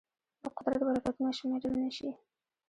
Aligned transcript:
د 0.41 0.43
قدرت 0.57 0.81
برکتونه 0.87 1.31
شمېرل 1.37 1.73
نهشي. 1.81 2.09